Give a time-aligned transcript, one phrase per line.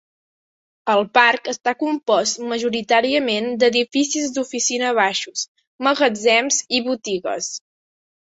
[0.93, 5.45] El parc està compost majoritàriament d'edificis d'oficina baixos,
[5.89, 7.53] magatzems i botigues.